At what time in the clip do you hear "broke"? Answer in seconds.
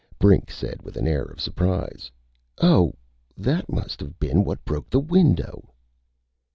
4.65-4.89